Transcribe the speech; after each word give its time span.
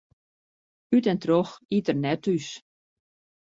Ut 0.95 1.05
en 1.11 1.19
troch 1.23 1.53
iet 1.75 1.91
er 1.91 1.97
net 2.03 2.21
thús. 2.25 2.47